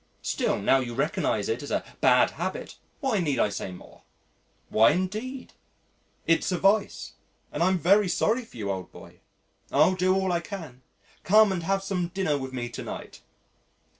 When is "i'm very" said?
7.61-8.07